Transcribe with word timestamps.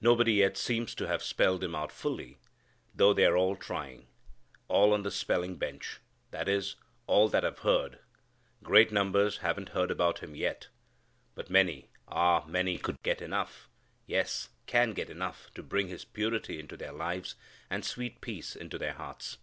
Nobody 0.00 0.34
yet 0.34 0.56
seems 0.56 0.94
to 0.94 1.08
have 1.08 1.20
spelled 1.20 1.64
Him 1.64 1.74
out 1.74 1.90
fully, 1.90 2.38
though 2.94 3.12
they're 3.12 3.36
all 3.36 3.56
trying: 3.56 4.06
All 4.68 4.92
on 4.92 5.02
the 5.02 5.10
spelling 5.10 5.56
bench. 5.56 5.98
That 6.30 6.48
is, 6.48 6.76
all 7.08 7.26
that 7.30 7.42
have 7.42 7.58
heard. 7.58 7.98
Great 8.62 8.92
numbers 8.92 9.38
haven't 9.38 9.70
heard 9.70 9.90
about 9.90 10.20
Him 10.20 10.36
yet. 10.36 10.68
But 11.34 11.50
many, 11.50 11.90
ah! 12.06 12.44
many 12.46 12.78
could 12.78 13.02
get 13.02 13.20
enough, 13.20 13.68
yes, 14.06 14.48
can 14.66 14.92
get 14.92 15.10
enough 15.10 15.50
to 15.54 15.62
bring 15.64 15.88
His 15.88 16.04
purity 16.04 16.60
into 16.60 16.76
their 16.76 16.92
lives 16.92 17.34
and 17.68 17.84
sweet 17.84 18.20
peace 18.20 18.54
into 18.54 18.78
their 18.78 18.94
hearts. 18.94 19.38